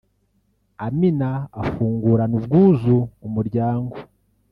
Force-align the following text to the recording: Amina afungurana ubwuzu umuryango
Amina 0.85 1.29
afungurana 1.61 2.33
ubwuzu 2.39 2.97
umuryango 3.27 3.95